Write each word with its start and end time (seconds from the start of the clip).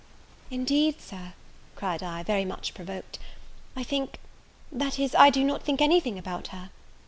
"Indeed, 0.49 0.99
Sir," 0.99 1.33
cried 1.75 2.01
I, 2.01 2.23
very 2.23 2.43
much 2.43 2.73
provoked, 2.73 3.19
"I 3.75 3.83
think 3.83 4.17
that 4.71 4.97
is, 4.97 5.13
I 5.13 5.29
do 5.29 5.43
not 5.43 5.61
think 5.61 5.79
any 5.79 5.99
thing 5.99 6.17
about 6.17 6.47
her." 6.47 6.71